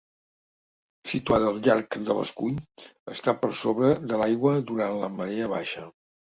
Situada 1.11 1.49
al 1.51 1.59
llarg 1.67 1.97
de 2.07 2.15
l'escull 2.21 2.57
està 3.17 3.37
per 3.45 3.53
sobre 3.63 3.95
de 4.09 4.23
l'aigua 4.25 4.57
durant 4.73 5.01
la 5.07 5.15
marea 5.23 5.55
baixa. 5.57 5.89